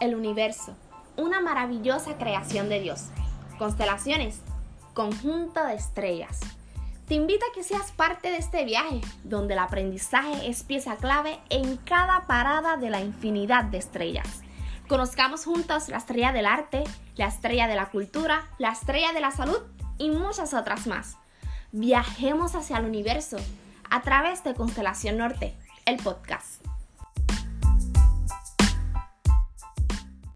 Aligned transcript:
El 0.00 0.14
universo, 0.14 0.74
una 1.16 1.40
maravillosa 1.40 2.18
creación 2.18 2.68
de 2.68 2.80
Dios. 2.80 3.06
Constelaciones, 3.58 4.40
conjunto 4.92 5.64
de 5.64 5.74
estrellas. 5.74 6.40
Te 7.06 7.14
invito 7.14 7.44
a 7.44 7.54
que 7.54 7.62
seas 7.62 7.92
parte 7.92 8.30
de 8.30 8.38
este 8.38 8.64
viaje, 8.64 9.00
donde 9.22 9.54
el 9.54 9.60
aprendizaje 9.60 10.48
es 10.48 10.62
pieza 10.62 10.96
clave 10.96 11.38
en 11.50 11.76
cada 11.76 12.26
parada 12.26 12.76
de 12.76 12.90
la 12.90 13.00
infinidad 13.00 13.64
de 13.64 13.78
estrellas. 13.78 14.42
Conozcamos 14.88 15.44
juntos 15.44 15.88
la 15.88 15.98
estrella 15.98 16.32
del 16.32 16.46
arte, 16.46 16.84
la 17.16 17.26
estrella 17.26 17.68
de 17.68 17.76
la 17.76 17.90
cultura, 17.90 18.48
la 18.58 18.72
estrella 18.72 19.12
de 19.12 19.20
la 19.20 19.30
salud 19.30 19.58
y 19.98 20.10
muchas 20.10 20.54
otras 20.54 20.86
más. 20.86 21.16
Viajemos 21.72 22.54
hacia 22.54 22.78
el 22.78 22.84
universo 22.84 23.36
a 23.90 24.02
través 24.02 24.42
de 24.42 24.54
Constelación 24.54 25.18
Norte, 25.18 25.56
el 25.86 25.96
podcast. 25.98 26.64